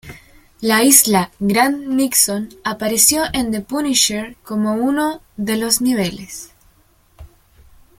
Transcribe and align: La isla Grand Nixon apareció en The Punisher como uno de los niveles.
La 0.61 0.77
isla 0.83 1.19
Grand 1.39 1.83
Nixon 1.97 2.49
apareció 2.63 3.21
en 3.33 3.51
The 3.51 3.61
Punisher 3.61 4.35
como 4.41 4.73
uno 4.73 5.21
de 5.37 5.57
los 5.57 5.79
niveles. 5.79 6.49